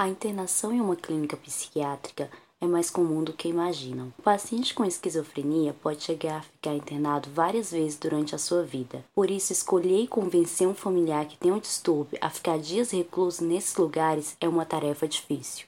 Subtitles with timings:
[0.00, 4.10] A internação em uma clínica psiquiátrica é mais comum do que imaginam.
[4.18, 9.04] O paciente com esquizofrenia pode chegar a ficar internado várias vezes durante a sua vida.
[9.14, 13.44] Por isso, escolher e convencer um familiar que tem um distúrbio a ficar dias recluso
[13.44, 15.66] nesses lugares é uma tarefa difícil.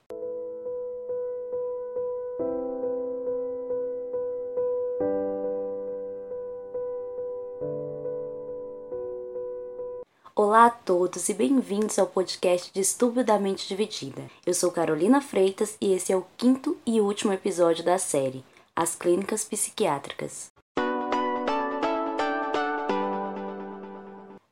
[10.62, 14.23] Olá a todos e bem-vindos ao podcast Distúrbio da Mente Dividida.
[14.47, 18.45] Eu sou Carolina Freitas e esse é o quinto e último episódio da série
[18.77, 20.52] As Clínicas Psiquiátricas.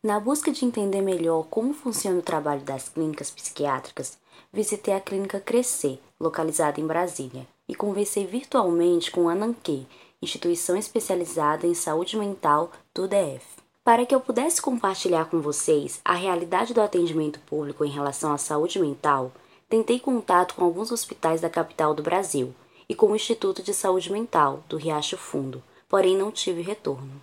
[0.03, 4.19] Na busca de entender melhor como funciona o trabalho das clínicas psiquiátricas,
[4.53, 9.85] visitei a clínica Crescer, localizada em Brasília, e conversei virtualmente com a Nanquê,
[10.21, 13.60] instituição especializada em saúde mental do DF.
[13.91, 18.39] Para que eu pudesse compartilhar com vocês a realidade do atendimento público em relação à
[18.39, 19.33] saúde mental,
[19.69, 22.55] tentei contato com alguns hospitais da capital do Brasil
[22.89, 27.21] e com o Instituto de Saúde Mental do Riacho Fundo, porém não tive retorno.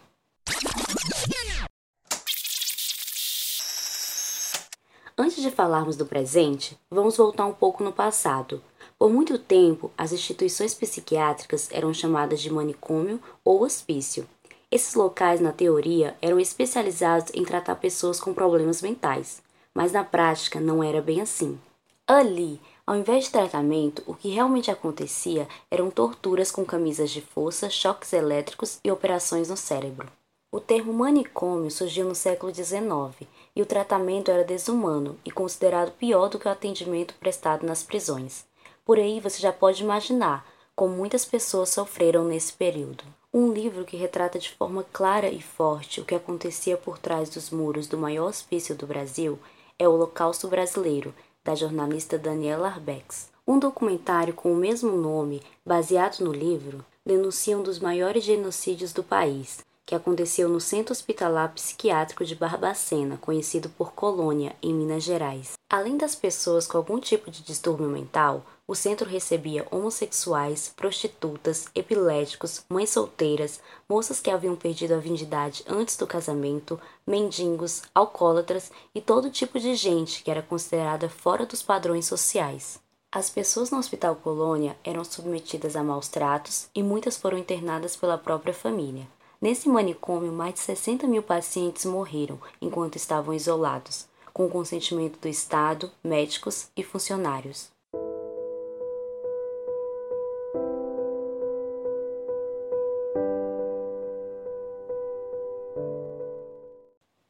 [5.17, 8.61] Antes de falarmos do presente, vamos voltar um pouco no passado.
[8.99, 14.27] Por muito tempo, as instituições psiquiátricas eram chamadas de manicômio ou hospício,
[14.69, 19.41] esses locais, na teoria, eram especializados em tratar pessoas com problemas mentais,
[19.73, 21.57] mas na prática não era bem assim.
[22.05, 27.69] Ali, ao invés de tratamento, o que realmente acontecia eram torturas com camisas de força,
[27.69, 30.09] choques elétricos e operações no cérebro.
[30.51, 36.29] O termo manicômio surgiu no século XIX e o tratamento era desumano e considerado pior
[36.29, 38.45] do que o atendimento prestado nas prisões.
[38.85, 40.45] Por aí você já pode imaginar
[40.75, 43.03] como muitas pessoas sofreram nesse período.
[43.39, 47.51] Um livro que retrata de forma clara e forte o que acontecia por trás dos
[47.51, 49.37] muros do maior hospício do Brasil
[49.77, 51.13] é O Holocausto Brasileiro,
[51.45, 53.29] da jornalista Daniela Arbex.
[53.47, 59.03] Um documentário com o mesmo nome, baseado no livro, denuncia um dos maiores genocídios do
[59.03, 65.53] país, que aconteceu no Centro Hospitalar Psiquiátrico de Barbacena, conhecido por Colônia, em Minas Gerais.
[65.69, 72.65] Além das pessoas com algum tipo de distúrbio mental, o centro recebia homossexuais, prostitutas, epiléticos,
[72.69, 79.31] mães solteiras, moças que haviam perdido a virgindade antes do casamento, mendigos, alcoólatras e todo
[79.31, 82.77] tipo de gente que era considerada fora dos padrões sociais.
[83.09, 88.17] As pessoas no Hospital Colônia eram submetidas a maus tratos e muitas foram internadas pela
[88.17, 89.07] própria família.
[89.39, 95.27] Nesse manicômio, mais de 60 mil pacientes morreram enquanto estavam isolados, com o consentimento do
[95.29, 97.76] Estado, médicos e funcionários.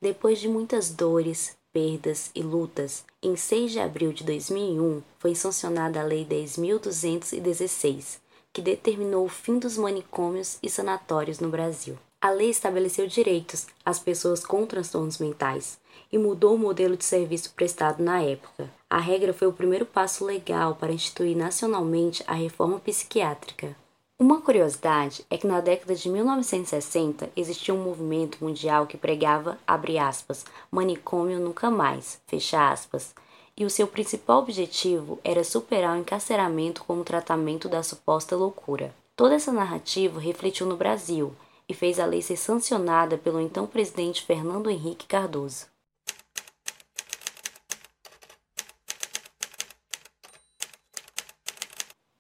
[0.08, 6.00] Depois de muitas dores, perdas e lutas, em 6 de abril de 2001 foi sancionada
[6.00, 8.20] a Lei 10.216,
[8.54, 11.98] que determinou o fim dos manicômios e sanatórios no Brasil.
[12.22, 15.78] A lei estabeleceu direitos às pessoas com transtornos mentais
[16.10, 18.72] e mudou o modelo de serviço prestado na época.
[18.90, 23.76] A regra foi o primeiro passo legal para instituir nacionalmente a reforma psiquiátrica.
[24.20, 30.00] Uma curiosidade é que na década de 1960 existia um movimento mundial que pregava, abre
[30.00, 33.14] aspas, manicômio nunca mais, fecha aspas,
[33.56, 38.92] e o seu principal objetivo era superar o encarceramento como tratamento da suposta loucura.
[39.16, 41.32] Toda essa narrativa refletiu no Brasil
[41.70, 45.68] e fez a lei ser sancionada pelo então presidente Fernando Henrique Cardoso.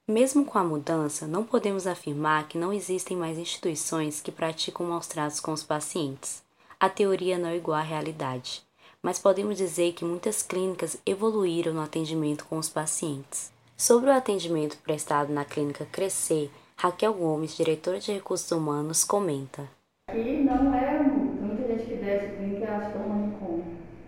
[0.09, 5.05] Mesmo com a mudança, não podemos afirmar que não existem mais instituições que praticam maus
[5.05, 6.41] tratos com os pacientes.
[6.79, 8.63] A teoria não é igual à realidade,
[9.03, 13.51] mas podemos dizer que muitas clínicas evoluíram no atendimento com os pacientes.
[13.75, 19.67] Sobre o atendimento prestado na clínica Crescer, Raquel Gomes, diretora de recursos humanos, comenta.
[20.09, 23.27] Aqui não é muita gente que desce clínica acha que é um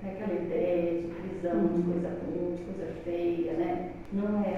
[0.02, 3.94] aquela ideia de prisão, de coisa ruim, de coisa feia, né?
[4.14, 4.49] Não é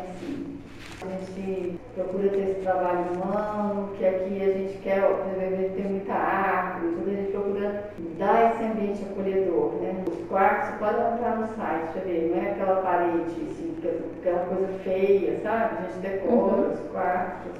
[1.95, 7.13] procura ter esse trabalho humano, que aqui a gente quer, ter muita árvore, tudo, a
[7.13, 10.03] gente procura dar esse ambiente acolhedor, né?
[10.07, 13.77] Os quartos, você pode entrar no site, você vê, não é aquela parede, assim,
[14.19, 15.77] aquela coisa feia, sabe?
[15.77, 16.73] A gente decora uhum.
[16.73, 17.51] os quartos.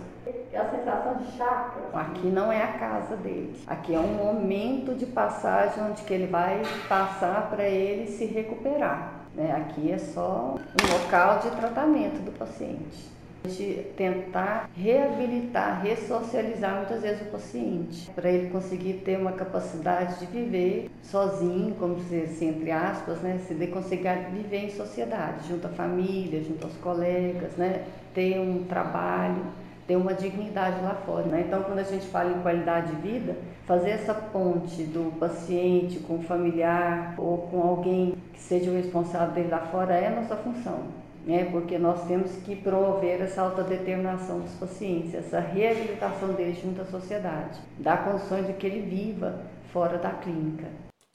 [0.53, 1.85] É a sensação de chácara.
[1.93, 3.55] Aqui não é a casa dele.
[3.65, 9.21] Aqui é um momento de passagem onde que ele vai passar para ele se recuperar.
[9.33, 9.53] Né?
[9.55, 13.09] Aqui é só um local de tratamento do paciente.
[13.47, 20.25] De tentar reabilitar, ressocializar muitas vezes o paciente, para ele conseguir ter uma capacidade de
[20.27, 23.39] viver sozinho, como dizer assim, entre aspas, né?
[23.47, 27.85] Se ele conseguir viver em sociedade, junto à família, junto aos colegas, né?
[28.13, 29.43] Ter um trabalho,
[29.87, 31.25] ter uma dignidade lá fora.
[31.25, 31.45] Né?
[31.47, 33.35] Então, quando a gente fala em qualidade de vida,
[33.65, 39.33] fazer essa ponte do paciente com o familiar ou com alguém que seja o responsável
[39.33, 41.49] dele lá fora é nossa função né?
[41.51, 47.59] porque nós temos que promover essa autodeterminação dos pacientes, essa reabilitação deles junto à sociedade,
[47.77, 49.41] dar condições de que ele viva
[49.71, 50.67] fora da clínica.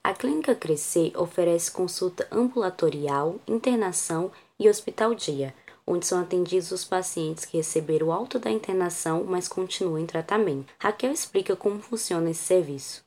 [0.03, 5.53] A Clínica Crescer oferece consulta ambulatorial, internação e hospital-dia,
[5.87, 10.73] onde são atendidos os pacientes que receberam o alto da internação, mas continuam em tratamento.
[10.79, 13.06] Raquel explica como funciona esse serviço.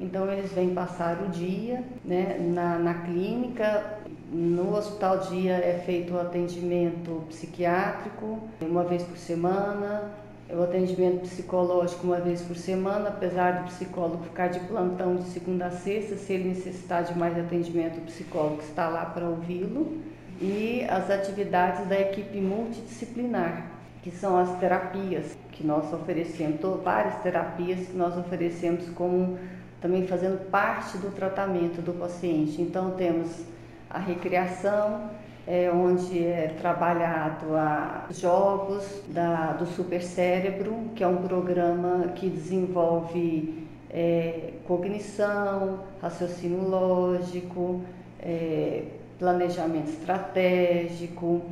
[0.00, 3.98] Então eles vêm passar o dia né, na, na clínica.
[4.32, 10.10] No hospital dia é feito o atendimento psiquiátrico uma vez por semana,
[10.52, 15.66] o atendimento psicológico uma vez por semana, apesar do psicólogo ficar de plantão de segunda
[15.66, 19.98] a sexta, se ele necessitar de mais atendimento, o psicólogo está lá para ouvi-lo.
[20.40, 23.70] E as atividades da equipe multidisciplinar,
[24.02, 29.38] que são as terapias que nós oferecemos, várias terapias que nós oferecemos como
[29.80, 32.60] também fazendo parte do tratamento do paciente.
[32.60, 33.44] Então, temos
[33.88, 35.10] a recreação,
[35.46, 43.66] é, onde é trabalhado a jogos da, do supercérebro, que é um programa que desenvolve
[43.90, 47.82] é, cognição, raciocínio lógico,
[48.20, 48.84] é,
[49.18, 51.42] planejamento estratégico,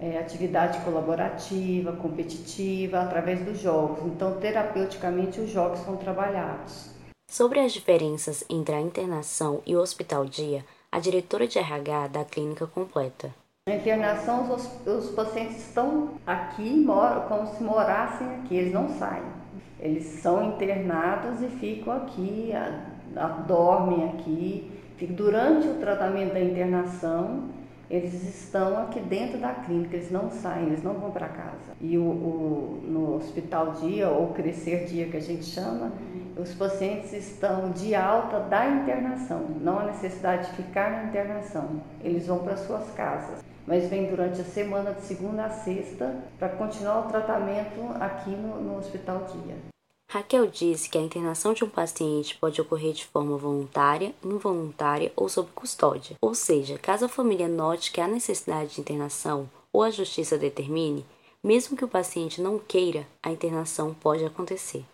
[0.00, 4.06] é, atividade colaborativa, competitiva, através dos jogos.
[4.06, 6.99] Então, terapeuticamente, os jogos são trabalhados.
[7.30, 12.66] Sobre as diferenças entre a internação e o hospital-dia, a diretora de RH da clínica
[12.66, 13.32] completa.
[13.68, 19.22] Na internação, os, os pacientes estão aqui, moram como se morassem aqui, eles não saem.
[19.78, 22.84] Eles são internados e ficam aqui, a,
[23.14, 24.68] a, dormem aqui.
[25.10, 27.48] Durante o tratamento da internação,
[27.88, 31.76] eles estão aqui dentro da clínica, eles não saem, eles não vão para casa.
[31.80, 35.92] E o, o, no hospital dia, ou crescer dia que a gente chama,
[36.40, 42.26] os pacientes estão de alta da internação, não há necessidade de ficar na internação, eles
[42.26, 47.06] vão para suas casas, mas vêm durante a semana de segunda a sexta para continuar
[47.06, 49.56] o tratamento aqui no, no hospital dia.
[50.08, 55.28] Raquel disse que a internação de um paciente pode ocorrer de forma voluntária, involuntária ou
[55.28, 56.16] sob custódia.
[56.20, 61.06] Ou seja, caso a família note que há necessidade de internação ou a justiça determine,
[61.44, 64.84] mesmo que o paciente não queira, a internação pode acontecer.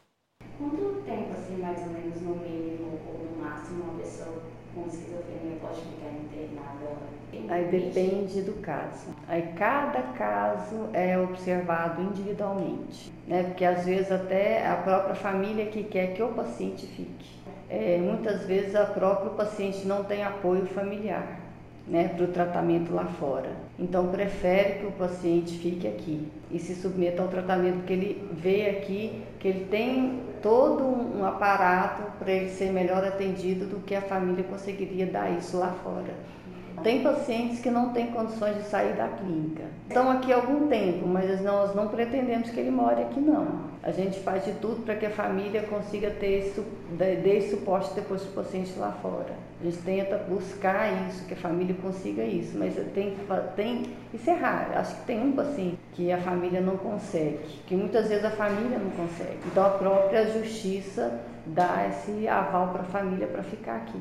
[0.58, 4.42] Quanto tempo, assim, mais ou menos, no mínimo ou no máximo, uma pessoa
[4.74, 6.96] com esquizofrenia pode ficar internada?
[7.48, 9.08] Aí depende do caso.
[9.28, 13.42] Aí cada caso é observado individualmente, né?
[13.44, 17.36] Porque às vezes até a própria família que quer que o paciente fique.
[17.68, 21.40] É, muitas vezes a própria paciente não tem apoio familiar
[21.86, 23.50] né, para o tratamento lá fora.
[23.78, 28.70] Então, prefere que o paciente fique aqui e se submeta ao tratamento, porque ele vê
[28.70, 34.00] aqui que ele tem todo um aparato para ele ser melhor atendido do que a
[34.00, 36.14] família conseguiria dar isso lá fora.
[36.82, 39.64] Tem pacientes que não têm condições de sair da clínica.
[39.88, 43.66] Estão aqui há algum tempo, mas nós não pretendemos que ele more aqui não.
[43.82, 46.60] A gente faz de tudo para que a família consiga ter esse,
[46.98, 49.34] dê suporte depois do paciente lá fora.
[49.60, 53.16] A gente tenta buscar isso, que a família consiga isso, mas tem,
[53.54, 54.76] tem isso é raro.
[54.76, 58.78] Acho que tem um paciente que a família não consegue, que muitas vezes a família
[58.78, 59.38] não consegue.
[59.46, 64.00] Então a própria justiça dá esse aval para a família para ficar aqui.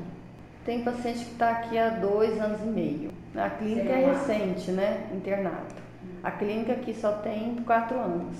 [0.66, 3.12] Tem paciente que está aqui há dois anos e meio.
[3.36, 5.08] A clínica é recente, né?
[5.14, 5.72] Internado.
[6.24, 8.36] A clínica aqui só tem quatro anos.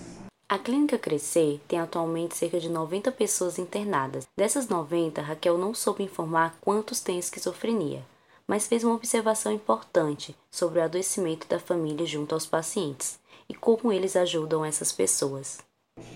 [0.49, 4.26] A clínica Crescer tem atualmente cerca de 90 pessoas internadas.
[4.37, 8.02] Dessas 90, Raquel não soube informar quantos têm esquizofrenia,
[8.45, 13.92] mas fez uma observação importante sobre o adoecimento da família junto aos pacientes e como
[13.92, 15.59] eles ajudam essas pessoas.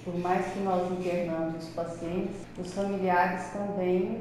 [0.04, 4.20] Por mais que nós internamos os pacientes, os familiares também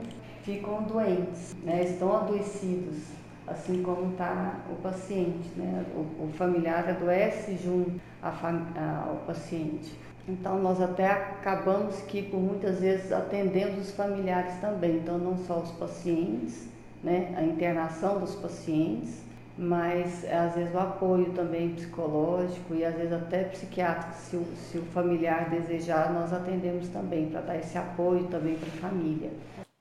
[0.50, 1.84] ficam doentes, né?
[1.84, 2.98] estão adoecidos,
[3.46, 5.48] assim como está o paciente.
[5.56, 5.86] Né?
[5.96, 9.94] O, o familiar adoece junto ao paciente.
[10.27, 14.98] Então, nós até acabamos que, por muitas vezes, atendemos os familiares também.
[14.98, 16.68] Então, não só os pacientes,
[17.03, 17.34] né?
[17.36, 19.24] a internação dos pacientes,
[19.58, 24.77] mas às vezes o apoio também psicológico e às vezes até psiquiátrico, se o, se
[24.77, 29.32] o familiar desejar, nós atendemos também para dar esse apoio também para a família.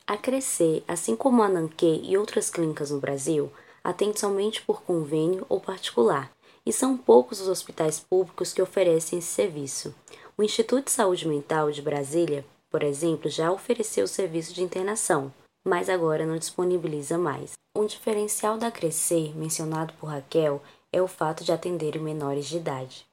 [0.08, 3.52] A Crescer, assim como a Nanquê e outras clínicas no Brasil,
[3.84, 6.30] atende somente por convênio ou particular
[6.64, 9.94] e são poucos os hospitais públicos que oferecem esse serviço.
[10.34, 15.30] O Instituto de Saúde Mental de Brasília, por exemplo, já ofereceu o serviço de internação,
[15.62, 17.52] mas agora não disponibiliza mais.
[17.76, 23.04] Um diferencial da Crescer, mencionado por Raquel, é o fato de atender menores de idade.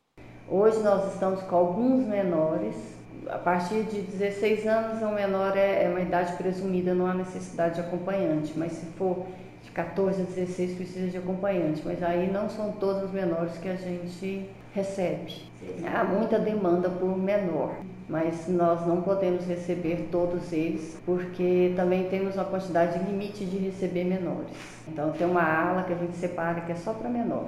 [0.47, 2.94] Hoje nós estamos com alguns menores.
[3.29, 7.75] A partir de 16 anos, o menor é, é uma idade presumida, não há necessidade
[7.75, 9.25] de acompanhante, mas se for
[9.63, 13.67] de 14 a 16 precisa de acompanhante, mas aí não são todos os menores que
[13.67, 15.41] a gente recebe.
[15.91, 17.75] Há muita demanda por menor,
[18.07, 24.03] mas nós não podemos receber todos eles, porque também temos uma quantidade limite de receber
[24.03, 24.51] menores.
[24.87, 27.45] Então tem uma ala que a gente separa que é só para menor.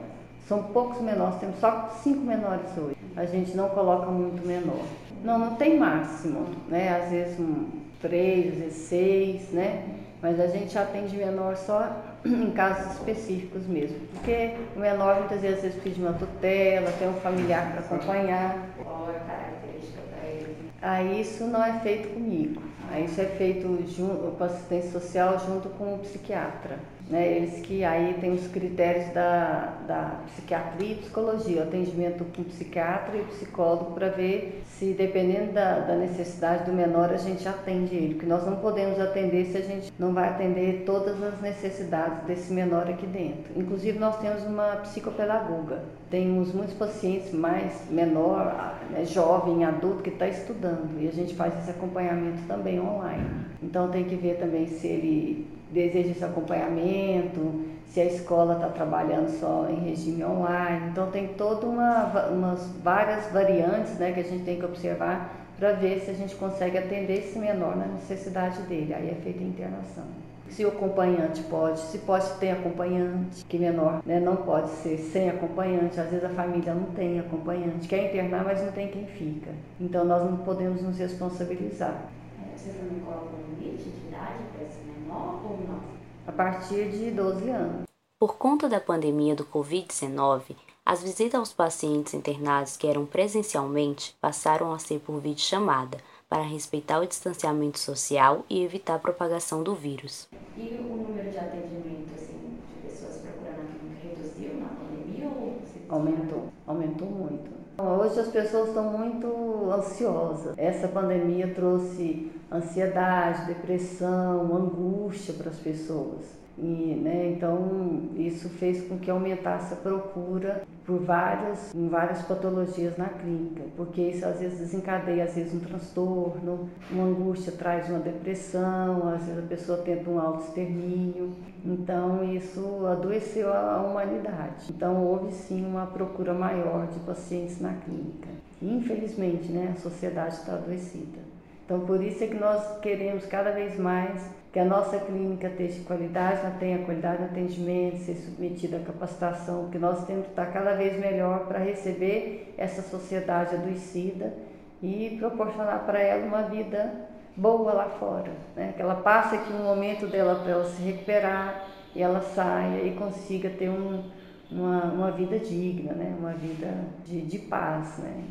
[0.47, 2.95] São poucos menores, temos só cinco menores hoje.
[3.15, 4.85] A gente não coloca muito menor.
[5.23, 7.01] Não, não tem máximo, né?
[7.01, 7.67] Às vezes um,
[8.01, 9.85] três, às vezes seis, né?
[10.21, 11.95] Mas a gente atende menor só
[12.25, 13.97] em casos específicos mesmo.
[14.13, 18.67] Porque o menor muitas vezes, vezes pede uma tutela, tem um familiar para acompanhar.
[18.83, 20.55] Qual é a característica para ele?
[20.81, 22.61] Aí isso não é feito comigo.
[22.91, 26.79] Aí isso é feito junto, com assistência social junto com o psiquiatra.
[27.09, 27.37] Né?
[27.37, 33.23] Eles que aí tem os critérios da, da psiquiatria e psicologia, atendimento com psiquiatra e
[33.23, 38.25] psicólogo para ver se dependendo da, da, necessidade do menor a gente atende ele, porque
[38.25, 42.89] nós não podemos atender se a gente não vai atender todas as necessidades desse menor
[42.89, 43.53] aqui dentro.
[43.55, 50.27] Inclusive nós temos uma psicopedagoga, temos muitos pacientes mais menor, né, jovem, adulto que está
[50.27, 53.47] estudando e a gente faz esse acompanhamento também online.
[53.63, 59.29] Então tem que ver também se ele deseja esse acompanhamento, se a escola está trabalhando
[59.39, 60.89] só em regime online.
[60.91, 65.73] Então tem toda uma umas várias variantes né, que a gente tem que observar para
[65.73, 68.93] ver se a gente consegue atender esse menor na necessidade dele.
[68.93, 70.03] Aí é feita a internação.
[70.49, 75.29] Se o acompanhante pode, se pode ter acompanhante, que menor né, não pode ser sem
[75.29, 79.51] acompanhante, às vezes a família não tem acompanhante, quer internar, mas não tem quem fica.
[79.79, 82.05] Então nós não podemos nos responsabilizar.
[82.41, 85.81] É, você também coloca limite de idade para esse ou não?
[86.27, 87.83] A partir de 12 anos.
[88.19, 94.71] Por conta da pandemia do Covid-19, as visitas aos pacientes internados que eram presencialmente passaram
[94.73, 95.97] a ser por videochamada
[96.29, 100.27] para respeitar o distanciamento social e evitar a propagação do vírus.
[100.57, 105.61] E o número de atendimento assim, de pessoas procurando a clínica reduziu na pandemia ou
[105.89, 106.53] aumentou?
[106.65, 107.56] Aumentou muito.
[107.79, 110.57] Hoje as pessoas estão muito ansiosas.
[110.57, 116.25] Essa pandemia trouxe ansiedade, depressão, angústia para as pessoas.
[116.57, 123.09] E, né, então isso fez com que aumentasse a procura por várias, várias patologias na
[123.09, 129.07] clínica, porque isso às vezes desencadeia às vezes um transtorno, uma angústia traz uma depressão,
[129.09, 131.31] às vezes a pessoa tenta um auto-extermínio,
[131.63, 134.65] então isso adoeceu a humanidade.
[134.69, 138.29] Então houve sim uma procura maior de pacientes na clínica.
[138.61, 141.26] Infelizmente, né, a sociedade está adoecida.
[141.67, 145.83] Então por isso é que nós queremos cada vez mais que a nossa clínica tenha
[145.83, 150.75] qualidade, tenha qualidade de atendimento, ser submetida à capacitação, que nós temos que estar cada
[150.75, 154.33] vez melhor para receber essa sociedade adoecida
[154.81, 156.89] e proporcionar para ela uma vida
[157.35, 158.73] boa lá fora, né?
[158.73, 162.95] que ela passe aqui um momento dela para ela se recuperar e ela saia e
[162.95, 164.09] consiga ter um,
[164.49, 166.15] uma, uma vida digna, né?
[166.17, 167.97] uma vida de, de paz.
[167.97, 168.23] Né?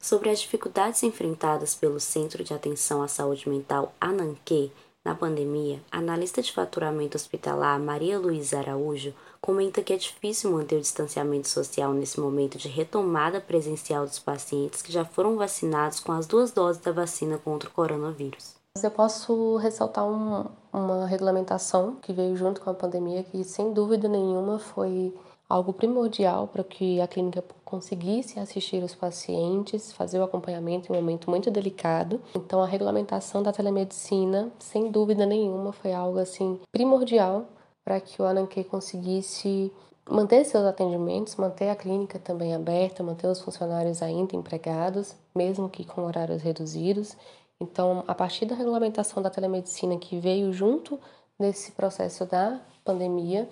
[0.00, 4.70] Sobre as dificuldades enfrentadas pelo Centro de Atenção à Saúde Mental Ananquê
[5.04, 10.76] na pandemia, a analista de faturamento hospitalar Maria Luísa Araújo comenta que é difícil manter
[10.76, 16.12] o distanciamento social nesse momento de retomada presencial dos pacientes que já foram vacinados com
[16.12, 18.54] as duas doses da vacina contra o coronavírus.
[18.82, 24.08] Eu posso ressaltar um, uma regulamentação que veio junto com a pandemia que, sem dúvida
[24.08, 25.14] nenhuma, foi
[25.50, 31.00] algo primordial para que a clínica conseguisse assistir os pacientes, fazer o acompanhamento em um
[31.00, 32.20] momento muito delicado.
[32.36, 37.46] Então, a regulamentação da telemedicina, sem dúvida nenhuma, foi algo assim primordial
[37.84, 39.72] para que o Ananke conseguisse
[40.08, 45.84] manter seus atendimentos, manter a clínica também aberta, manter os funcionários ainda empregados, mesmo que
[45.84, 47.16] com horários reduzidos.
[47.60, 50.98] Então, a partir da regulamentação da telemedicina que veio junto
[51.36, 53.48] nesse processo da pandemia,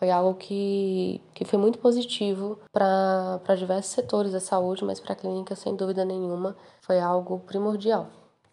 [0.00, 5.16] foi algo que, que foi muito positivo para diversos setores da saúde, mas para a
[5.16, 8.08] clínica, sem dúvida nenhuma, foi algo primordial.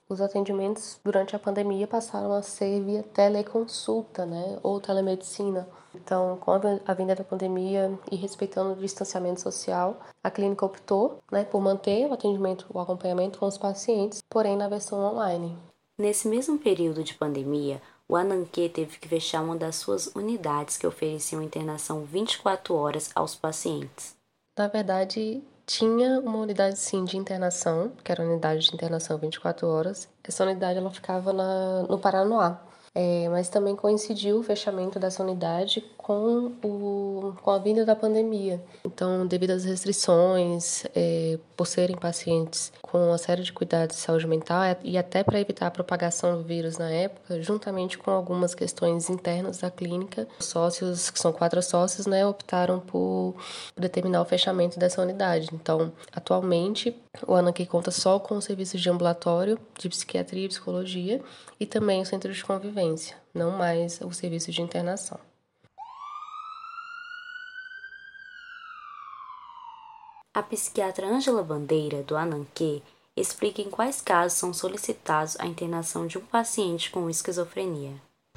[0.09, 5.65] Os atendimentos durante a pandemia passaram a ser via teleconsulta, né, ou telemedicina.
[5.95, 11.45] Então, com a vinda da pandemia e respeitando o distanciamento social, a clínica optou, né,
[11.45, 15.57] por manter o atendimento, o acompanhamento com os pacientes, porém na versão online.
[15.97, 20.87] Nesse mesmo período de pandemia, o Ananquê teve que fechar uma das suas unidades que
[20.87, 24.15] ofereciam internação 24 horas aos pacientes.
[24.57, 29.67] Na verdade, tinha uma unidade sim de internação, que era a unidade de internação 24
[29.67, 30.07] horas.
[30.23, 32.61] Essa unidade ela ficava na, no Paranoá,
[32.95, 38.63] é, mas também coincidiu o fechamento dessa unidade com, o, com a vinda da pandemia.
[38.85, 44.25] Então, devido às restrições, é, por serem pacientes com uma série de cuidados de saúde
[44.25, 49.09] mental e até para evitar a propagação do vírus na época, juntamente com algumas questões
[49.09, 53.35] internas da clínica, os sócios, que são quatro sócios, né, optaram por
[53.75, 55.49] determinar o fechamento dessa unidade.
[55.51, 56.95] Então, atualmente,
[57.27, 61.21] o ANAC conta só com o serviço de ambulatório, de psiquiatria e psicologia
[61.59, 65.19] e também o centro de convivência, não mais o serviço de internação.
[70.37, 72.83] A psiquiatra Ângela Bandeira, do Ananquê,
[73.15, 77.93] explica em quais casos são solicitados a internação de um paciente com esquizofrenia.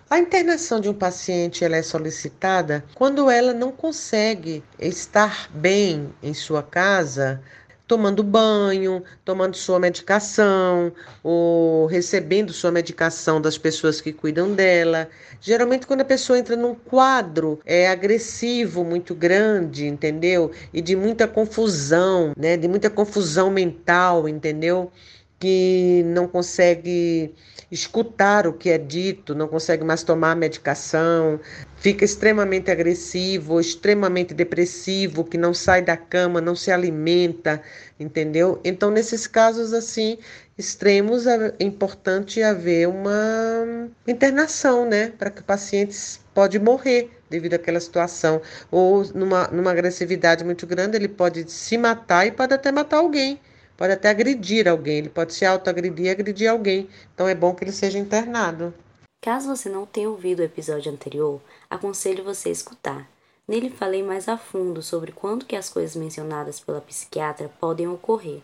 [0.08, 6.32] A internação de um paciente ela é solicitada quando ela não consegue estar bem em
[6.32, 7.42] sua casa
[7.90, 10.92] tomando banho, tomando sua medicação,
[11.24, 15.08] ou recebendo sua medicação das pessoas que cuidam dela.
[15.40, 20.52] Geralmente, quando a pessoa entra num quadro é agressivo muito grande, entendeu?
[20.72, 22.56] E de muita confusão, né?
[22.56, 24.92] De muita confusão mental, entendeu?
[25.40, 27.34] Que não consegue
[27.70, 31.40] escutar o que é dito, não consegue mais tomar medicação,
[31.76, 37.62] fica extremamente agressivo, extremamente depressivo, que não sai da cama, não se alimenta,
[37.98, 38.60] entendeu?
[38.64, 40.18] Então, nesses casos assim
[40.58, 45.96] extremos, é importante haver uma internação, né, para que o paciente
[46.34, 52.26] pode morrer devido àquela situação, ou numa, numa agressividade muito grande, ele pode se matar
[52.26, 53.40] e pode até matar alguém
[53.80, 56.86] pode até agredir alguém, ele pode se autoagredir e agredir alguém.
[57.14, 58.74] Então é bom que ele seja internado.
[59.22, 63.10] Caso você não tenha ouvido o episódio anterior, aconselho você a escutar.
[63.48, 68.42] Nele falei mais a fundo sobre quando que as coisas mencionadas pela psiquiatra podem ocorrer.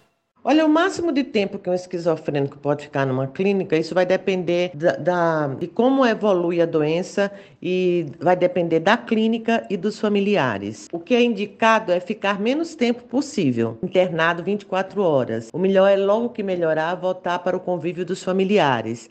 [0.49, 4.71] Olha, o máximo de tempo que um esquizofrênico pode ficar numa clínica, isso vai depender
[4.73, 10.87] da, da, de como evolui a doença e vai depender da clínica e dos familiares.
[10.93, 15.51] O que é indicado é ficar menos tempo possível, internado 24 horas.
[15.53, 19.11] O melhor é logo que melhorar, voltar para o convívio dos familiares.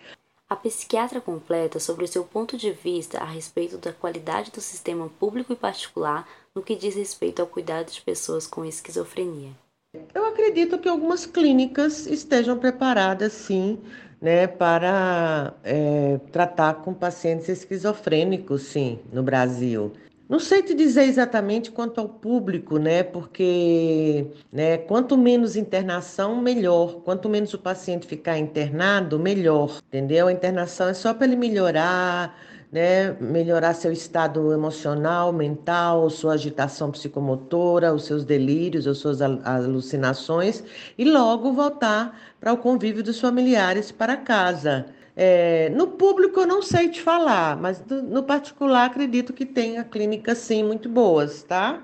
[0.50, 5.10] A psiquiatra completa sobre o seu ponto de vista a respeito da qualidade do sistema
[5.20, 9.65] público e particular no que diz respeito ao cuidado de pessoas com esquizofrenia.
[10.14, 13.80] Eu acredito que algumas clínicas estejam preparadas, sim,
[14.22, 19.92] né, para é, tratar com pacientes esquizofrênicos, sim, no Brasil.
[20.28, 23.04] Não sei te dizer exatamente quanto ao público, né?
[23.04, 27.02] Porque né, quanto menos internação, melhor.
[27.02, 29.80] Quanto menos o paciente ficar internado, melhor.
[29.88, 30.28] Entendeu?
[30.28, 32.36] A internação é só para ele melhorar,
[32.76, 40.62] né, melhorar seu estado emocional, mental, sua agitação psicomotora, os seus delírios, as suas alucinações
[40.98, 44.88] e logo voltar para o convívio dos familiares para casa.
[45.16, 50.40] É, no público eu não sei te falar, mas no, particular acredito que tenha clínicas
[50.40, 51.82] sim muito boas, tá?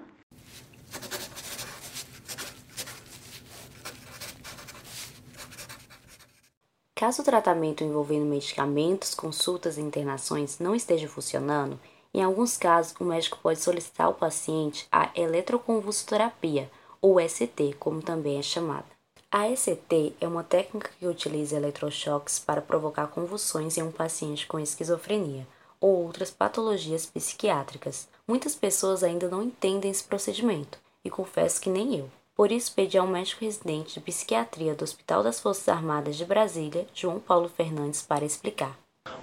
[7.02, 11.80] Caso o tratamento envolvendo medicamentos, consultas e internações não esteja funcionando,
[12.14, 16.70] em alguns casos o médico pode solicitar ao paciente a eletroconvulsoterapia,
[17.02, 18.86] ou ECT, como também é chamada.
[19.32, 24.60] A ECT é uma técnica que utiliza eletrochoques para provocar convulsões em um paciente com
[24.60, 25.48] esquizofrenia
[25.80, 28.08] ou outras patologias psiquiátricas.
[28.28, 32.12] Muitas pessoas ainda não entendem esse procedimento, e confesso que nem eu.
[32.42, 36.88] Por isso, pedi ao médico residente de psiquiatria do Hospital das Forças Armadas de Brasília,
[36.92, 38.76] João Paulo Fernandes, para explicar.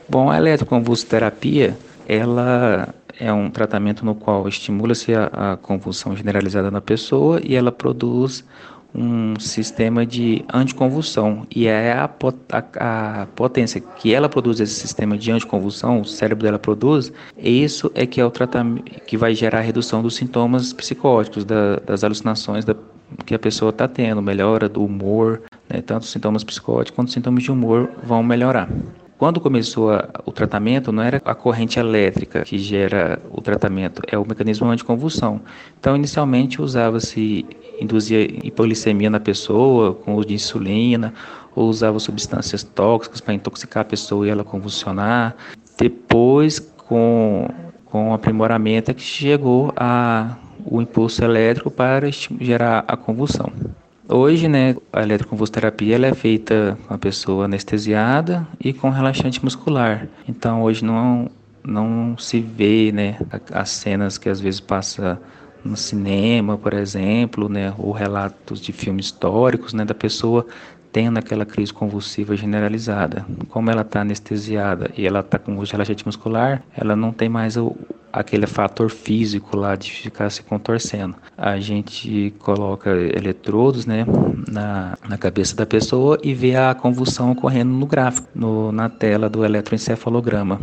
[0.09, 1.77] Bom, a eletroconvulsoterapia,
[2.07, 7.73] ela é um tratamento no qual estimula-se a, a convulsão generalizada na pessoa e ela
[7.73, 8.45] produz
[8.95, 12.09] um sistema de anticonvulsão e é a,
[12.53, 17.91] a, a, potência que ela produz esse sistema de anticonvulsão, o cérebro dela produz, isso
[17.97, 22.03] é que é o tratamento que vai gerar a redução dos sintomas psicóticos, da, das
[22.03, 22.75] alucinações da,
[23.25, 27.15] que a pessoa está tendo, melhora do humor, né, tanto os sintomas psicóticos quanto os
[27.15, 28.69] sintomas de humor vão melhorar.
[29.19, 34.17] Quando começou a, o tratamento, não era a corrente elétrica que gera o tratamento, é
[34.17, 35.41] o mecanismo anticonvulsão.
[35.79, 37.45] Então, inicialmente usava-se,
[37.81, 41.13] induzia hipoglicemia na pessoa com uso de insulina,
[41.53, 45.35] ou usava substâncias tóxicas para intoxicar a pessoa e ela convulsionar.
[45.77, 47.49] Depois, com,
[47.87, 50.37] com o aprimoramento, é que chegou a
[50.71, 53.53] o impulso elétrico para gerar a convulsão.
[54.09, 60.09] Hoje, né, a eletroconvulsoterapia ela é feita com a pessoa anestesiada e com relaxante muscular.
[60.27, 61.31] Então, hoje não
[61.63, 63.19] não se vê, né,
[63.53, 65.21] as cenas que às vezes passa
[65.63, 70.47] no cinema, por exemplo, né, ou relatos de filmes históricos, né, da pessoa
[70.91, 73.27] tendo aquela crise convulsiva generalizada.
[73.51, 77.77] Como ela está anestesiada e ela está com relaxante muscular, ela não tem mais o,
[78.13, 81.15] aquele fator físico lá de ficar se contorcendo.
[81.37, 84.05] A gente coloca eletrodos né,
[84.51, 89.29] na, na cabeça da pessoa e vê a convulsão ocorrendo no gráfico, no, na tela
[89.29, 90.61] do eletroencefalograma.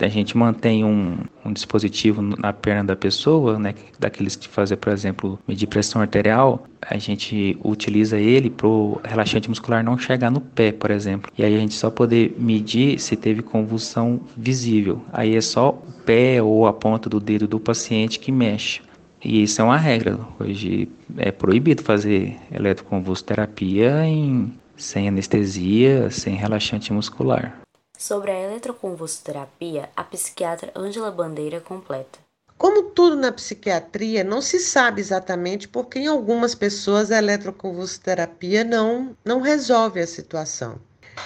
[0.00, 4.92] A gente mantém um, um dispositivo na perna da pessoa, né, daqueles que fazem, por
[4.92, 10.40] exemplo, medir pressão arterial, a gente utiliza ele para o relaxante muscular não chegar no
[10.40, 11.30] pé, por exemplo.
[11.36, 15.02] E aí a gente só poder medir se teve convulsão visível.
[15.12, 18.80] Aí é só o pé ou a ponta do dedo do paciente que mexe.
[19.22, 20.18] E isso é uma regra.
[20.38, 27.60] Hoje é proibido fazer eletroconvulsoterapia em, sem anestesia, sem relaxante muscular.
[27.98, 32.20] Sobre a eletroconvulsoterapia, a psiquiatra Ângela Bandeira completa.
[32.56, 39.16] Como tudo na psiquiatria, não se sabe exatamente porque em algumas pessoas a eletroconvulsoterapia não,
[39.24, 40.76] não resolve a situação.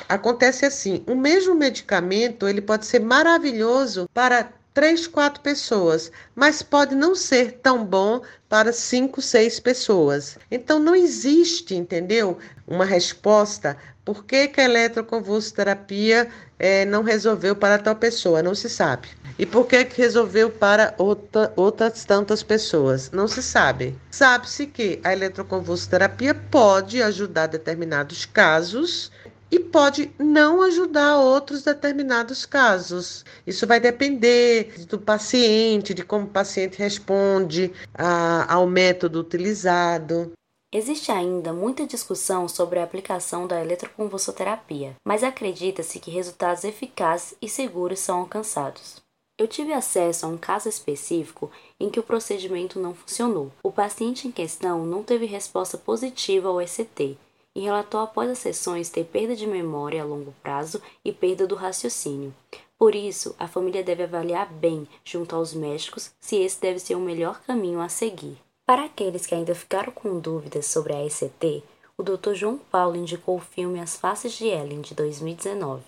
[0.08, 6.94] Acontece assim, o mesmo medicamento ele pode ser maravilhoso para três, quatro pessoas, mas pode
[6.94, 10.38] não ser tão bom para cinco, seis pessoas.
[10.50, 12.38] Então não existe, entendeu?
[12.66, 13.76] Uma resposta.
[14.04, 18.42] Por que, que a eletroconvulsoterapia é, não resolveu para tal pessoa?
[18.42, 19.08] Não se sabe.
[19.38, 23.10] E por que, que resolveu para outra, outras tantas pessoas?
[23.10, 23.96] Não se sabe.
[24.10, 29.10] Sabe-se que a eletroconvulsoterapia pode ajudar determinados casos
[29.52, 33.22] e pode não ajudar outros determinados casos.
[33.46, 40.32] Isso vai depender do paciente, de como o paciente responde a, ao método utilizado.
[40.74, 47.46] Existe ainda muita discussão sobre a aplicação da eletroconvulsoterapia, mas acredita-se que resultados eficazes e
[47.46, 49.02] seguros são alcançados.
[49.38, 53.52] Eu tive acesso a um caso específico em que o procedimento não funcionou.
[53.62, 57.18] O paciente em questão não teve resposta positiva ao ECT
[57.54, 61.54] e relatou após as sessões ter perda de memória a longo prazo e perda do
[61.54, 62.34] raciocínio.
[62.78, 67.00] Por isso, a família deve avaliar bem, junto aos médicos, se esse deve ser o
[67.00, 68.36] melhor caminho a seguir.
[68.66, 71.62] Para aqueles que ainda ficaram com dúvidas sobre a ECT,
[71.96, 72.34] o Dr.
[72.34, 75.82] João Paulo indicou o filme As Faces de Ellen, de 2019,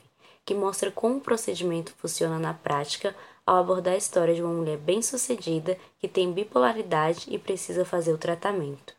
[0.45, 4.79] que mostra como o procedimento funciona na prática ao abordar a história de uma mulher
[4.79, 8.95] bem-sucedida que tem bipolaridade e precisa fazer o tratamento.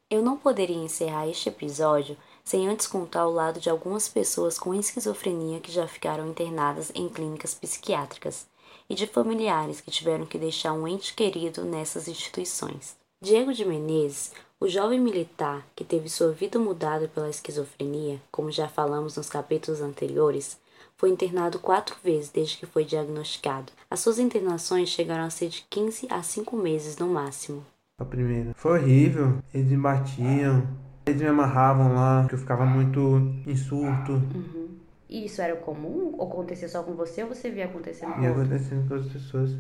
[0.10, 2.18] Eu não poderia encerrar este episódio
[2.52, 7.08] sem antes contar o lado de algumas pessoas com esquizofrenia que já ficaram internadas em
[7.08, 8.46] clínicas psiquiátricas
[8.90, 12.98] e de familiares que tiveram que deixar um ente querido nessas instituições.
[13.22, 18.68] Diego de Menezes, o jovem militar que teve sua vida mudada pela esquizofrenia, como já
[18.68, 20.60] falamos nos capítulos anteriores,
[20.98, 23.72] foi internado quatro vezes desde que foi diagnosticado.
[23.90, 27.66] As suas internações chegaram a ser de 15 a 5 meses no máximo.
[27.98, 30.68] A primeira foi horrível, eles me batiam,
[31.06, 33.00] eles me amarravam lá, que eu ficava muito
[33.46, 34.14] em surto.
[34.14, 34.70] Uhum.
[35.10, 36.16] E isso era comum?
[36.18, 38.46] Ou acontecia só com você ou você via acontecendo com outros?
[38.46, 39.52] acontecendo com as pessoas.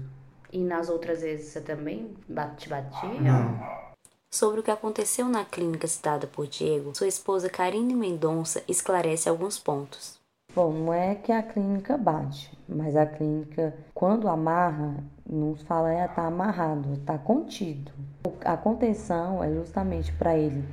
[0.52, 2.14] E nas outras vezes você também
[2.58, 3.22] te batia?
[3.22, 3.60] Não.
[4.30, 9.60] Sobre o que aconteceu na clínica citada por Diego, sua esposa Karine Mendonça esclarece alguns
[9.60, 10.20] pontos.
[10.56, 16.08] Bom, não é que a clínica bate, mas a clínica, quando amarra, não fala é
[16.08, 17.92] tá amarrado, tá contido.
[18.44, 20.64] A contenção é justamente para ele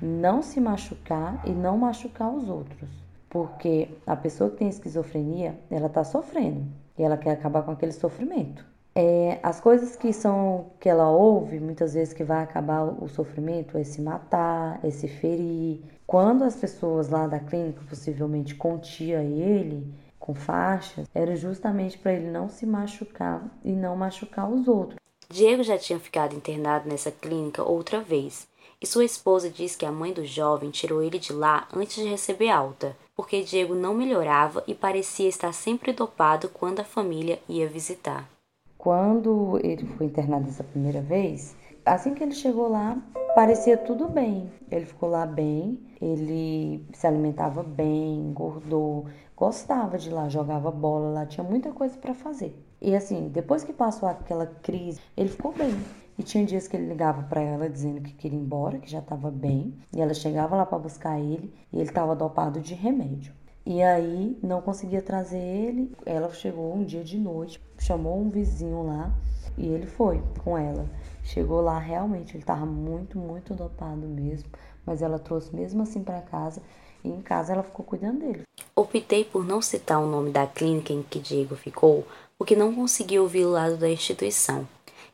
[0.00, 2.88] não se machucar e não machucar os outros.
[3.28, 6.66] Porque a pessoa que tem esquizofrenia, ela tá sofrendo
[6.98, 8.64] e ela quer acabar com aquele sofrimento.
[8.94, 13.78] É, as coisas que são que ela ouve, muitas vezes que vai acabar o sofrimento,
[13.78, 15.82] é se matar, é se ferir.
[16.06, 19.86] Quando as pessoas lá da clínica possivelmente contia ele
[20.18, 24.98] com faixas, era justamente para ele não se machucar e não machucar os outros.
[25.30, 28.48] Diego já tinha ficado internado nessa clínica outra vez,
[28.80, 32.08] e sua esposa diz que a mãe do jovem tirou ele de lá antes de
[32.08, 37.68] receber alta, porque Diego não melhorava e parecia estar sempre dopado quando a família ia
[37.68, 38.28] visitar.
[38.76, 42.96] Quando ele foi internado essa primeira vez, assim que ele chegou lá,
[43.34, 44.48] parecia tudo bem.
[44.70, 51.26] Ele ficou lá bem, ele se alimentava bem, engordou, gostava de lá, jogava bola lá,
[51.26, 52.54] tinha muita coisa para fazer.
[52.80, 55.74] E assim, depois que passou aquela crise, ele ficou bem.
[56.18, 58.98] E tinha dias que ele ligava para ela dizendo que queria ir embora, que já
[58.98, 63.32] estava bem, e ela chegava lá para buscar ele e ele estava dopado de remédio.
[63.64, 65.92] E aí não conseguia trazer ele.
[66.04, 69.14] Ela chegou um dia de noite, chamou um vizinho lá
[69.56, 70.86] e ele foi com ela.
[71.22, 74.48] Chegou lá realmente, ele estava muito, muito dopado mesmo,
[74.84, 76.62] mas ela trouxe mesmo assim para casa
[77.04, 78.42] e em casa ela ficou cuidando dele.
[78.74, 82.06] Optei por não citar o nome da clínica em que Diego ficou,
[82.38, 84.66] porque não consegui ouvir o lado da instituição.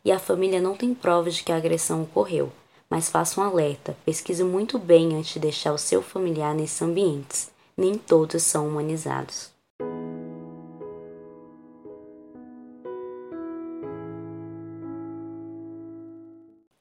[0.04, 2.52] E a família não tem provas de que a agressão ocorreu,
[2.90, 7.54] mas faça um alerta, pesquise muito bem antes de deixar o seu familiar nesses ambientes
[7.76, 9.52] nem todos são humanizados.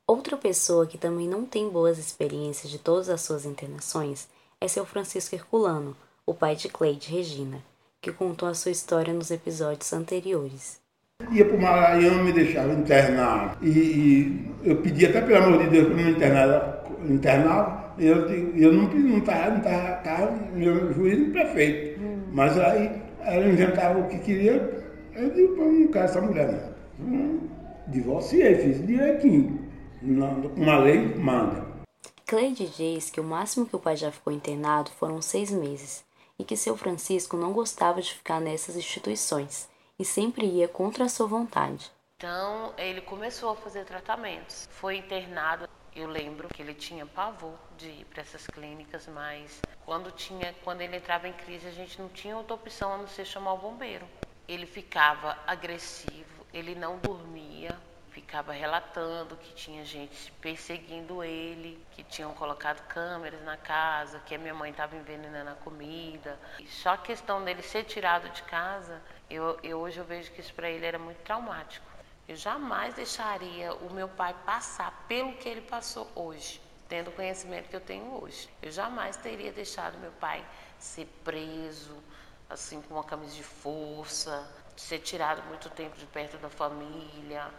[0.06, 4.28] Outra pessoa que também não tem boas experiências de todas as suas internações
[4.62, 7.64] é seu Francisco Herculano, o pai de Cleide Regina,
[8.00, 10.83] que contou a sua história nos episódios anteriores.
[11.32, 13.58] Ia para o Maranhão, me deixava internar.
[13.62, 18.74] E, e, eu pedi até pelo amor de Deus para não internar, internava eu, eu
[18.74, 22.02] não não estava, não tava, tava meu juiz no prefeito.
[22.02, 22.24] Hum.
[22.32, 27.06] Mas aí ela inventava o que queria, eu digo, para não quero essa mulher não.
[27.06, 27.50] Hum,
[27.88, 29.60] divorciei, fiz direitinho.
[30.56, 31.66] Uma lei manda.
[32.26, 36.04] Cleide diz que o máximo que o pai já ficou internado foram seis meses
[36.38, 41.10] e que seu Francisco não gostava de ficar nessas instituições e sempre ia contra a
[41.10, 41.92] sua vontade.
[42.18, 44.68] Então ele começou a fazer tratamentos.
[44.72, 50.10] Foi internado eu lembro que ele tinha pavor de ir para essas clínicas, mas quando
[50.12, 53.26] tinha, quando ele entrava em crise, a gente não tinha outra opção a não ser
[53.26, 54.08] chamar o bombeiro.
[54.48, 57.80] Ele ficava agressivo, ele não dormia,
[58.10, 64.40] ficava relatando que tinha gente perseguindo ele, que tinham colocado câmeras na casa, que a
[64.40, 66.40] minha mãe estava envenenando a comida.
[66.60, 69.00] E só a questão dele ser tirado de casa,
[69.34, 71.86] eu, eu hoje eu vejo que isso para ele era muito traumático.
[72.28, 77.68] Eu jamais deixaria o meu pai passar pelo que ele passou hoje, tendo o conhecimento
[77.68, 78.48] que eu tenho hoje.
[78.62, 80.46] Eu jamais teria deixado meu pai
[80.78, 81.98] ser preso,
[82.50, 87.50] assim, com uma camisa de força, ser tirado muito tempo de perto da família.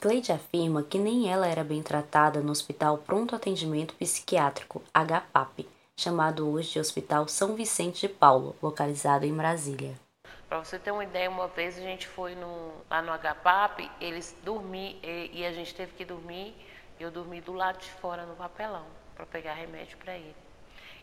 [0.00, 6.50] Cleide afirma que nem ela era bem tratada no Hospital Pronto Atendimento Psiquiátrico, HPAP, chamado
[6.50, 9.94] hoje de Hospital São Vicente de Paulo, localizado em Brasília.
[10.52, 14.36] Para você ter uma ideia, uma vez a gente foi no, lá no HPAP, eles
[14.44, 16.54] dormiram e, e, a gente teve que dormir,
[17.00, 18.84] eu dormi do lado de fora no papelão
[19.14, 20.36] para pegar remédio para ele.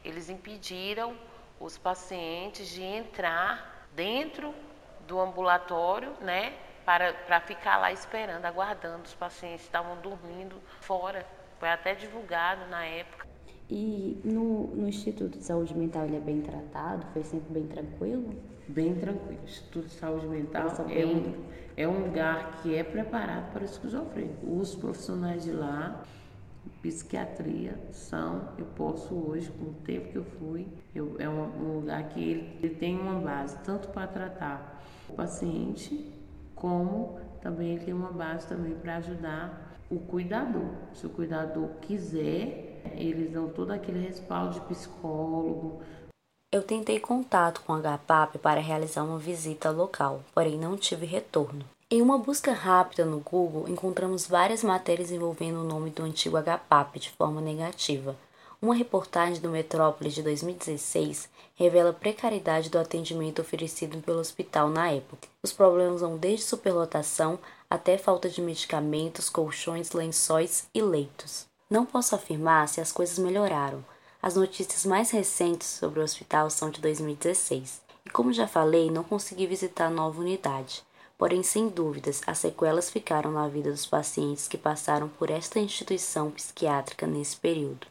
[0.05, 1.17] Eles impediram
[1.59, 4.53] os pacientes de entrar dentro
[5.07, 6.53] do ambulatório, né,
[6.85, 9.03] para, para ficar lá esperando, aguardando.
[9.03, 11.25] Os pacientes estavam dormindo fora.
[11.57, 13.25] Foi até divulgado na época.
[13.67, 17.03] E no, no Instituto de Saúde Mental ele é bem tratado?
[17.13, 18.58] Foi sempre bem tranquilo?
[18.69, 19.41] Bem tranquilo.
[19.43, 21.33] Instituto de Saúde Mental é um,
[21.75, 24.59] é um lugar que é preparado para o esquizofrênico.
[24.59, 26.03] Os profissionais de lá,
[26.81, 31.79] psiquiatria, são, eu posso hoje, com o tempo que eu fui, eu, é um, um
[31.79, 36.05] lugar que ele, ele tem uma base tanto para tratar o paciente,
[36.55, 40.69] como também ele tem uma base também para ajudar o cuidador.
[40.93, 45.81] Se o cuidador quiser, eles dão todo aquele respaldo de psicólogo,
[46.51, 51.63] eu tentei contato com a HPAP para realizar uma visita local, porém não tive retorno.
[51.91, 56.99] Em uma busca rápida no Google, encontramos várias matérias envolvendo o nome do antigo HPAP
[56.99, 58.15] de forma negativa.
[58.59, 64.91] Uma reportagem do Metrópole de 2016 revela a precariedade do atendimento oferecido pelo hospital na
[64.91, 65.27] época.
[65.43, 71.45] Os problemas vão desde superlotação até falta de medicamentos, colchões, lençóis e leitos.
[71.69, 73.83] Não posso afirmar se as coisas melhoraram,
[74.21, 79.03] as notícias mais recentes sobre o hospital são de 2016, e como já falei, não
[79.03, 80.83] consegui visitar a nova unidade.
[81.17, 86.31] Porém, sem dúvidas, as sequelas ficaram na vida dos pacientes que passaram por esta instituição
[86.31, 87.87] psiquiátrica nesse período.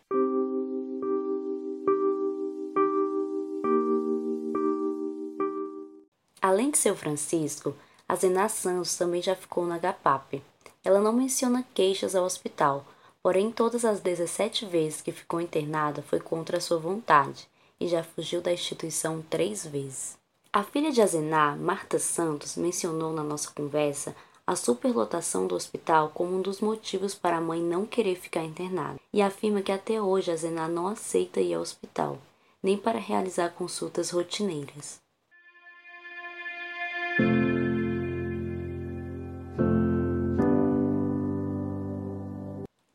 [6.41, 7.75] Além de seu Francisco,
[8.09, 10.43] A Zena Santos também já ficou na HPAP.
[10.83, 12.87] Ela não menciona queixas ao hospital,
[13.23, 17.49] porém todas as 17 vezes que ficou internada foi contra sua vontade
[17.81, 20.17] e já fugiu da instituição três vezes.
[20.53, 26.35] A filha de Azenar, Marta Santos, mencionou na nossa conversa a superlotação do hospital como
[26.35, 30.31] um dos motivos para a mãe não querer ficar internada e afirma que até hoje
[30.31, 32.19] a não aceita ir ao hospital,
[32.63, 35.01] nem para realizar consultas rotineiras.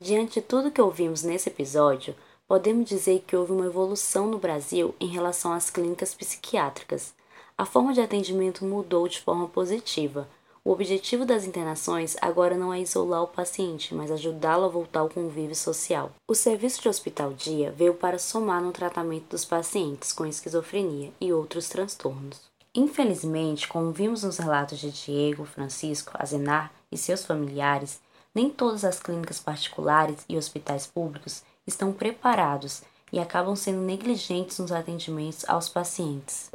[0.04, 2.14] Diante de tudo que ouvimos nesse episódio,
[2.46, 7.14] podemos dizer que houve uma evolução no Brasil em relação às clínicas psiquiátricas.
[7.58, 10.28] A forma de atendimento mudou de forma positiva
[10.66, 15.10] o objetivo das internações agora não é isolar o paciente, mas ajudá-lo a voltar ao
[15.10, 16.12] convívio social.
[16.26, 21.68] O serviço de hospital-dia veio para somar no tratamento dos pacientes com esquizofrenia e outros
[21.68, 22.40] transtornos.
[22.74, 28.00] Infelizmente, como vimos nos relatos de Diego, Francisco, Azenar e seus familiares,
[28.34, 34.72] nem todas as clínicas particulares e hospitais públicos estão preparados e acabam sendo negligentes nos
[34.72, 36.50] atendimentos aos pacientes.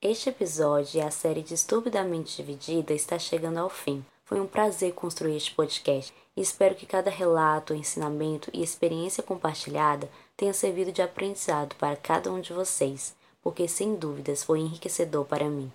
[0.00, 4.02] Este episódio e a série Distupidamente Dividida está chegando ao fim.
[4.24, 10.08] Foi um prazer construir este podcast e espero que cada relato, ensinamento e experiência compartilhada
[10.38, 15.50] tenha servido de aprendizado para cada um de vocês, porque sem dúvidas foi enriquecedor para
[15.50, 15.70] mim.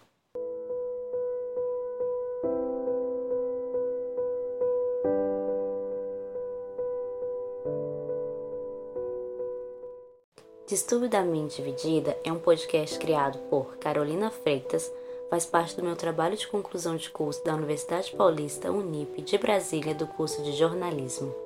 [10.66, 14.90] Distubidamente Dividida é um podcast criado por Carolina Freitas,
[15.30, 19.94] faz parte do meu trabalho de conclusão de curso da Universidade Paulista Unip de Brasília
[19.94, 21.43] do curso de jornalismo.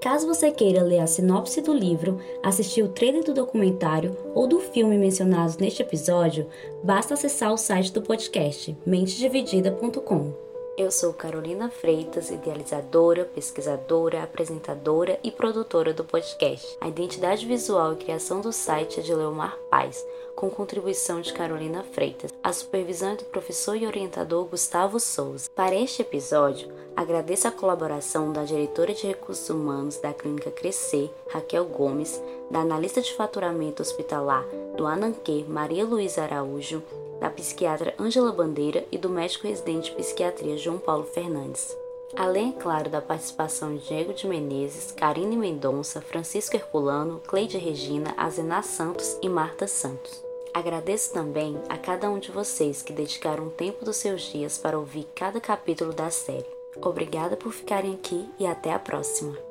[0.00, 4.58] Caso você queira ler a sinopse do livro, assistir o trailer do documentário ou do
[4.58, 6.48] filme mencionados neste episódio,
[6.82, 10.32] basta acessar o site do podcast mentedividida.com.
[10.78, 16.78] Eu sou Carolina Freitas, idealizadora, pesquisadora, apresentadora e produtora do podcast.
[16.80, 20.02] A identidade visual e criação do site é de Leomar Paz,
[20.34, 22.32] com contribuição de Carolina Freitas.
[22.42, 25.50] A supervisão é do professor e orientador Gustavo Souza.
[25.54, 31.64] Para este episódio, agradeço a colaboração da diretora de recursos humanos da Clínica Crescer, Raquel
[31.64, 34.44] Gomes, da analista de faturamento hospitalar
[34.76, 36.82] do Ananquê, Maria Luísa Araújo,
[37.20, 41.76] da psiquiatra Ângela Bandeira e do médico residente de psiquiatria João Paulo Fernandes.
[42.16, 48.12] Além, é claro, da participação de Diego de Menezes, Karine Mendonça, Francisco Herculano, Cleide Regina,
[48.16, 50.24] Azená Santos e Marta Santos.
[50.52, 54.78] Agradeço também a cada um de vocês que dedicaram um tempo dos seus dias para
[54.78, 56.59] ouvir cada capítulo da série.
[56.76, 59.49] Obrigada por ficarem aqui e até a próxima!